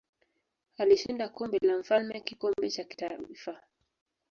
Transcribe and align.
Alishinda 0.77 1.29
Kombe 1.29 1.59
la 1.63 1.77
Mfalme 1.77 2.19
kikombe 2.21 2.69
cha 2.69 2.83
kitaifa. 2.83 3.59